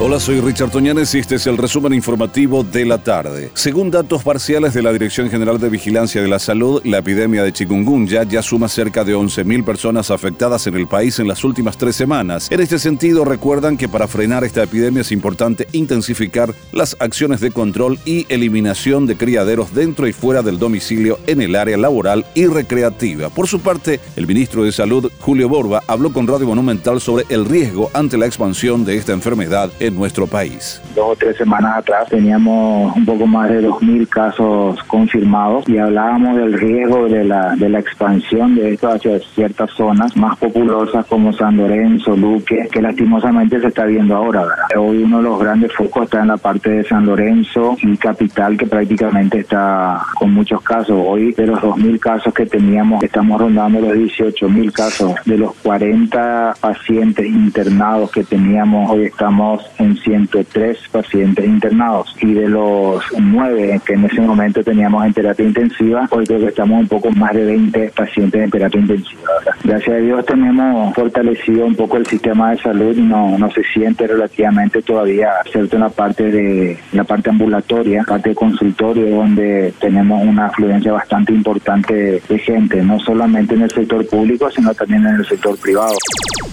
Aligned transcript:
Hola, 0.00 0.18
soy 0.18 0.40
Richard 0.40 0.72
Toñanes 0.72 1.14
y 1.14 1.20
este 1.20 1.36
es 1.36 1.46
el 1.46 1.56
resumen 1.56 1.94
informativo 1.94 2.64
de 2.64 2.84
la 2.84 2.98
tarde. 2.98 3.52
Según 3.54 3.92
datos 3.92 4.24
parciales 4.24 4.74
de 4.74 4.82
la 4.82 4.92
Dirección 4.92 5.30
General 5.30 5.60
de 5.60 5.68
Vigilancia 5.68 6.20
de 6.20 6.26
la 6.26 6.40
Salud, 6.40 6.82
la 6.84 6.98
epidemia 6.98 7.44
de 7.44 7.52
chikungunya 7.52 8.24
ya 8.24 8.42
suma 8.42 8.68
cerca 8.68 9.04
de 9.04 9.14
11.000 9.14 9.64
personas 9.64 10.10
afectadas 10.10 10.66
en 10.66 10.74
el 10.74 10.88
país 10.88 11.20
en 11.20 11.28
las 11.28 11.44
últimas 11.44 11.78
tres 11.78 11.94
semanas. 11.94 12.50
En 12.50 12.58
este 12.58 12.80
sentido, 12.80 13.24
recuerdan 13.24 13.76
que 13.76 13.88
para 13.88 14.08
frenar 14.08 14.42
esta 14.42 14.64
epidemia 14.64 15.02
es 15.02 15.12
importante 15.12 15.68
intensificar 15.70 16.52
las 16.72 16.96
acciones 16.98 17.40
de 17.40 17.52
control 17.52 18.00
y 18.04 18.26
eliminación 18.34 19.06
de 19.06 19.16
criaderos 19.16 19.74
dentro 19.74 20.08
y 20.08 20.12
fuera 20.12 20.42
del 20.42 20.58
domicilio 20.58 21.20
en 21.28 21.40
el 21.40 21.54
área 21.54 21.76
laboral 21.76 22.26
y 22.34 22.46
recreativa. 22.46 23.30
Por 23.30 23.46
su 23.46 23.60
parte, 23.60 24.00
el 24.16 24.26
ministro 24.26 24.64
de 24.64 24.72
Salud, 24.72 25.12
Julio 25.20 25.48
Borba, 25.48 25.84
habló 25.86 26.12
con 26.12 26.26
Radio 26.26 26.48
Monumental 26.48 27.00
sobre 27.00 27.26
el 27.28 27.44
riesgo 27.44 27.92
ante 27.94 28.18
la 28.18 28.26
expansión 28.26 28.84
de 28.84 28.96
esta 28.96 29.12
enfermedad 29.12 29.70
en 29.86 29.96
nuestro 29.96 30.26
país. 30.26 30.80
Dos 30.94 31.12
o 31.12 31.16
tres 31.16 31.36
semanas 31.36 31.78
atrás 31.78 32.08
teníamos 32.08 32.94
un 32.96 33.04
poco 33.04 33.26
más 33.26 33.50
de 33.50 33.66
2.000 33.66 34.08
casos 34.08 34.82
confirmados 34.84 35.68
y 35.68 35.78
hablábamos 35.78 36.36
del 36.36 36.52
riesgo 36.52 37.08
de 37.08 37.24
la, 37.24 37.54
de 37.56 37.68
la 37.68 37.80
expansión 37.80 38.54
de 38.54 38.74
esto 38.74 38.88
hacia 38.88 39.18
ciertas 39.34 39.70
zonas 39.72 40.16
más 40.16 40.38
populosas 40.38 41.06
como 41.06 41.32
San 41.32 41.56
Lorenzo, 41.56 42.16
Luque, 42.16 42.68
que 42.70 42.80
lastimosamente 42.80 43.60
se 43.60 43.68
está 43.68 43.84
viendo 43.84 44.16
ahora. 44.16 44.46
Hoy 44.76 45.02
uno 45.02 45.18
de 45.18 45.24
los 45.24 45.40
grandes 45.40 45.72
focos 45.72 46.04
está 46.04 46.20
en 46.20 46.28
la 46.28 46.36
parte 46.36 46.70
de 46.70 46.84
San 46.84 47.06
Lorenzo 47.06 47.76
y 47.82 47.96
Capital, 47.96 48.56
que 48.56 48.66
prácticamente 48.66 49.40
está 49.40 50.02
con 50.14 50.32
muchos 50.32 50.62
casos. 50.62 50.96
Hoy 51.04 51.32
de 51.32 51.46
los 51.46 51.60
2.000 51.60 51.98
casos 51.98 52.34
que 52.34 52.46
teníamos, 52.46 53.02
estamos 53.02 53.40
rondando 53.40 53.80
los 53.80 53.92
18.000 53.92 54.72
casos. 54.72 55.14
De 55.24 55.36
los 55.38 55.54
40 55.56 56.54
pacientes 56.60 57.26
internados 57.26 58.10
que 58.10 58.24
teníamos, 58.24 58.90
hoy 58.90 59.04
estamos 59.04 59.64
en 59.78 59.96
103 59.96 60.78
pacientes 60.90 61.44
internados 61.44 62.16
y 62.20 62.32
de 62.32 62.48
los 62.48 63.02
9 63.18 63.80
que 63.84 63.94
en 63.94 64.04
ese 64.04 64.20
momento 64.20 64.62
teníamos 64.62 65.04
en 65.04 65.12
terapia 65.12 65.46
intensiva, 65.46 66.08
hoy 66.10 66.24
creo 66.26 66.40
que 66.40 66.46
estamos 66.46 66.80
un 66.80 66.88
poco 66.88 67.10
más 67.10 67.34
de 67.34 67.44
20 67.44 67.92
pacientes 67.96 68.42
en 68.42 68.50
terapia 68.50 68.80
intensiva. 68.80 69.22
Gracias 69.62 69.96
a 69.96 70.00
Dios 70.00 70.26
tenemos 70.26 70.94
fortalecido 70.94 71.66
un 71.66 71.74
poco 71.74 71.96
el 71.96 72.06
sistema 72.06 72.50
de 72.50 72.58
salud 72.58 72.96
no, 72.96 73.38
no 73.38 73.50
se 73.50 73.62
siente 73.64 74.06
relativamente 74.06 74.82
todavía, 74.82 75.30
cierto, 75.50 75.76
en 75.76 75.82
la 75.82 75.88
parte 75.88 76.30
de 76.30 76.78
la 76.92 77.04
parte 77.04 77.30
ambulatoria, 77.30 78.04
parte 78.06 78.30
de 78.30 78.34
consultorio, 78.34 79.08
donde 79.08 79.72
tenemos 79.80 80.22
una 80.22 80.46
afluencia 80.46 80.92
bastante 80.92 81.32
importante 81.32 82.22
de 82.28 82.38
gente, 82.38 82.82
no 82.82 82.98
solamente 83.00 83.54
en 83.54 83.62
el 83.62 83.70
sector 83.70 84.06
público, 84.08 84.50
sino 84.50 84.74
también 84.74 85.06
en 85.06 85.16
el 85.16 85.26
sector 85.26 85.58
privado. 85.58 85.96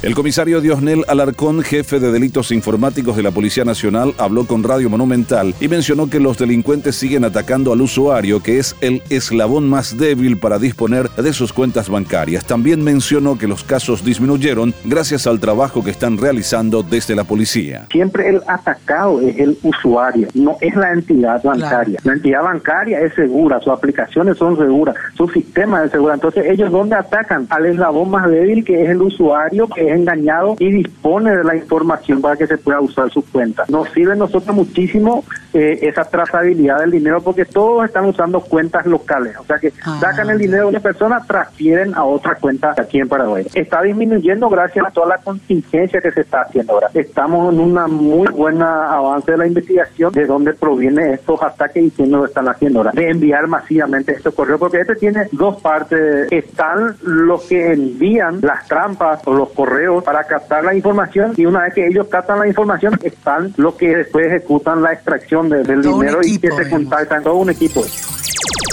El 0.03 0.15
comisario 0.15 0.61
Diosnel 0.61 1.05
Alarcón, 1.07 1.61
jefe 1.61 1.99
de 1.99 2.11
delitos 2.11 2.51
informáticos 2.51 3.15
de 3.15 3.21
la 3.21 3.29
Policía 3.29 3.63
Nacional, 3.63 4.15
habló 4.17 4.47
con 4.47 4.63
Radio 4.63 4.89
Monumental 4.89 5.53
y 5.59 5.67
mencionó 5.67 6.09
que 6.09 6.19
los 6.19 6.39
delincuentes 6.39 6.95
siguen 6.95 7.23
atacando 7.23 7.71
al 7.71 7.81
usuario, 7.81 8.41
que 8.41 8.57
es 8.57 8.75
el 8.81 9.03
eslabón 9.11 9.69
más 9.69 9.99
débil 9.99 10.39
para 10.39 10.57
disponer 10.57 11.07
de 11.11 11.33
sus 11.33 11.53
cuentas 11.53 11.87
bancarias. 11.87 12.43
También 12.47 12.83
mencionó 12.83 13.37
que 13.37 13.47
los 13.47 13.63
casos 13.63 14.03
disminuyeron 14.03 14.73
gracias 14.85 15.27
al 15.27 15.39
trabajo 15.39 15.83
que 15.83 15.91
están 15.91 16.17
realizando 16.17 16.81
desde 16.81 17.15
la 17.15 17.23
policía. 17.23 17.85
Siempre 17.91 18.27
el 18.27 18.41
atacado 18.47 19.21
es 19.21 19.37
el 19.37 19.55
usuario, 19.61 20.29
no 20.33 20.57
es 20.61 20.75
la 20.75 20.93
entidad 20.93 21.43
bancaria. 21.43 21.99
La 22.03 22.13
entidad 22.13 22.41
bancaria 22.41 23.01
es 23.01 23.13
segura, 23.13 23.59
sus 23.59 23.71
aplicaciones 23.71 24.35
son 24.39 24.57
seguras, 24.57 24.95
su 25.13 25.27
sistema 25.27 25.83
es 25.83 25.91
seguro. 25.91 26.15
Entonces, 26.15 26.47
ellos 26.49 26.71
dónde 26.71 26.95
atacan 26.95 27.45
al 27.51 27.67
eslabón 27.67 28.09
más 28.09 28.27
débil, 28.27 28.65
que 28.65 28.81
es 28.83 28.89
el 28.89 29.03
usuario, 29.03 29.67
que 29.67 29.90
es 29.90 29.90
engañado 29.93 30.55
y 30.59 30.71
dispone 30.71 31.35
de 31.35 31.43
la 31.43 31.55
información 31.55 32.21
para 32.21 32.35
que 32.35 32.47
se 32.47 32.57
pueda 32.57 32.79
usar 32.79 33.09
su 33.11 33.23
cuenta. 33.23 33.65
Nos 33.69 33.89
sirve 33.89 34.13
a 34.13 34.15
nosotros 34.15 34.55
muchísimo 34.55 35.23
eh, 35.53 35.79
esa 35.81 36.03
trazabilidad 36.03 36.79
del 36.79 36.91
dinero 36.91 37.21
porque 37.21 37.45
todos 37.45 37.85
están 37.85 38.05
usando 38.05 38.39
cuentas 38.41 38.85
locales. 38.85 39.35
O 39.37 39.43
sea 39.43 39.57
que 39.57 39.73
Ah. 39.85 39.97
sacan 39.99 40.29
el 40.29 40.37
dinero 40.37 40.63
de 40.63 40.69
una 40.69 40.79
persona, 40.79 41.23
transfieren 41.25 41.93
a 41.95 42.03
otra 42.03 42.35
cuenta 42.35 42.73
aquí 42.77 42.99
en 42.99 43.07
Paraguay. 43.07 43.45
Está 43.53 43.81
disminuyendo 43.81 44.49
gracias 44.49 44.85
a 44.87 44.91
toda 44.91 45.07
la 45.07 45.17
contingencia 45.17 45.99
que 46.01 46.11
se 46.11 46.21
está 46.21 46.41
haciendo 46.41 46.73
ahora. 46.73 46.89
Estamos 46.93 47.53
en 47.53 47.59
una 47.59 47.87
muy 47.87 48.27
buena 48.29 48.93
avance 48.95 49.31
de 49.31 49.37
la 49.37 49.47
investigación 49.47 50.11
de 50.13 50.25
dónde 50.25 50.53
proviene 50.53 51.13
estos 51.13 51.41
ataques 51.41 51.83
y 51.83 51.91
quién 51.91 52.11
lo 52.11 52.25
están 52.25 52.47
haciendo 52.47 52.79
ahora. 52.79 52.91
De 52.93 53.09
enviar 53.09 53.47
masivamente 53.47 54.13
estos 54.13 54.33
correos 54.33 54.59
porque 54.59 54.81
este 54.81 54.95
tiene 54.95 55.27
dos 55.31 55.61
partes. 55.61 56.31
Están 56.31 56.95
los 57.01 57.43
que 57.43 57.73
envían 57.73 58.39
las 58.41 58.67
trampas 58.67 59.21
o 59.25 59.33
los 59.33 59.49
correos 59.49 60.03
para 60.03 60.23
captar 60.23 60.63
la 60.63 60.75
información 60.75 61.33
y 61.37 61.45
una 61.45 61.63
vez 61.63 61.73
que 61.73 61.87
ellos 61.87 62.07
captan 62.07 62.39
la 62.39 62.47
información 62.47 62.99
están 63.03 63.53
los 63.57 63.75
que 63.75 63.95
después 63.97 64.27
ejecutan 64.27 64.81
la 64.81 64.93
extracción 64.93 65.40
de- 65.49 65.63
del 65.63 65.81
Todo 65.81 65.99
dinero 65.99 66.19
y 66.23 66.37
que 66.39 66.51
se 66.51 66.69
contactan 66.69 67.23
todo 67.23 67.35
un 67.35 67.49
equipo. 67.49 67.83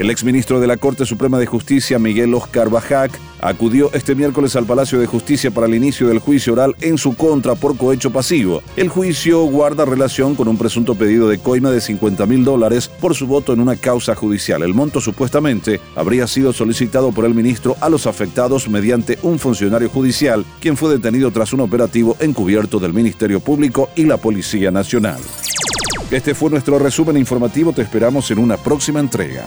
El 0.00 0.08
exministro 0.08 0.60
de 0.60 0.66
la 0.66 0.78
Corte 0.78 1.04
Suprema 1.04 1.38
de 1.38 1.44
Justicia, 1.44 1.98
Miguel 1.98 2.32
Oscar 2.32 2.70
Bajac, 2.70 3.12
acudió 3.38 3.90
este 3.92 4.14
miércoles 4.14 4.56
al 4.56 4.64
Palacio 4.64 4.98
de 4.98 5.06
Justicia 5.06 5.50
para 5.50 5.66
el 5.66 5.74
inicio 5.74 6.08
del 6.08 6.20
juicio 6.20 6.54
oral 6.54 6.74
en 6.80 6.96
su 6.96 7.14
contra 7.14 7.54
por 7.54 7.76
cohecho 7.76 8.10
pasivo. 8.10 8.62
El 8.78 8.88
juicio 8.88 9.42
guarda 9.42 9.84
relación 9.84 10.36
con 10.36 10.48
un 10.48 10.56
presunto 10.56 10.94
pedido 10.94 11.28
de 11.28 11.38
coima 11.38 11.70
de 11.70 11.82
50 11.82 12.24
mil 12.24 12.46
dólares 12.46 12.88
por 12.88 13.14
su 13.14 13.26
voto 13.26 13.52
en 13.52 13.60
una 13.60 13.76
causa 13.76 14.14
judicial. 14.14 14.62
El 14.62 14.72
monto 14.72 15.02
supuestamente 15.02 15.82
habría 15.94 16.26
sido 16.26 16.54
solicitado 16.54 17.12
por 17.12 17.26
el 17.26 17.34
ministro 17.34 17.76
a 17.82 17.90
los 17.90 18.06
afectados 18.06 18.70
mediante 18.70 19.18
un 19.22 19.38
funcionario 19.38 19.90
judicial, 19.90 20.46
quien 20.62 20.78
fue 20.78 20.94
detenido 20.94 21.30
tras 21.30 21.52
un 21.52 21.60
operativo 21.60 22.16
encubierto 22.20 22.78
del 22.78 22.94
Ministerio 22.94 23.40
Público 23.40 23.90
y 23.96 24.06
la 24.06 24.16
Policía 24.16 24.70
Nacional. 24.70 25.20
Este 26.10 26.34
fue 26.34 26.48
nuestro 26.48 26.78
resumen 26.78 27.18
informativo. 27.18 27.74
Te 27.74 27.82
esperamos 27.82 28.30
en 28.30 28.38
una 28.38 28.56
próxima 28.56 28.98
entrega. 28.98 29.46